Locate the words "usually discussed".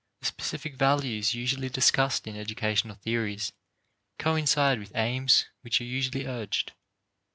1.35-2.25